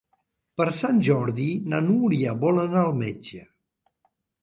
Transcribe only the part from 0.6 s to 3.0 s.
Per Sant Jordi na Núria vol anar